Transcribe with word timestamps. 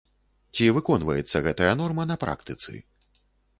Ці 0.55 0.69
выконваецца 0.77 1.43
гэтая 1.49 1.73
норма 1.83 2.03
на 2.15 2.19
практыцы? 2.27 2.71